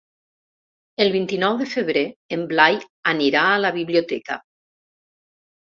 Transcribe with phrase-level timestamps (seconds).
[1.05, 2.03] El vint-i-nou de febrer
[2.39, 2.81] en Blai
[3.15, 4.41] anirà a la biblioteca.